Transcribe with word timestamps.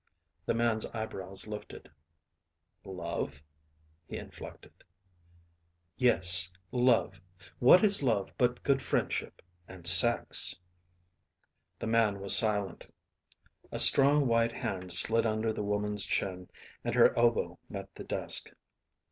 The 0.47 0.55
man's 0.55 0.87
eyebrows 0.95 1.45
lifted. 1.45 1.87
"Love?" 2.83 3.43
he 4.07 4.17
inflected. 4.17 4.73
"Yes, 5.95 6.49
love. 6.71 7.21
What 7.59 7.85
is 7.85 8.01
love 8.01 8.33
but 8.35 8.63
good 8.63 8.81
friendship 8.81 9.43
and 9.67 9.85
sex?" 9.85 10.57
The 11.77 11.85
man 11.85 12.19
was 12.19 12.35
silent. 12.35 12.91
A 13.71 13.77
strong 13.77 14.27
white 14.27 14.53
hand 14.53 14.91
slid 14.91 15.27
under 15.27 15.53
the 15.53 15.61
woman's 15.61 16.07
chin 16.07 16.49
and 16.83 16.95
her 16.95 17.15
elbow 17.15 17.59
met 17.69 17.93
the 17.93 18.03
desk. 18.03 18.49